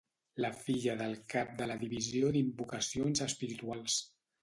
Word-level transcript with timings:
La 0.45 0.49
filla 0.61 0.95
del 1.01 1.13
cap 1.35 1.53
de 1.61 1.69
la 1.73 1.77
Divisió 1.83 2.35
d'Invocacions 2.39 3.27
Espirituals. 3.31 4.05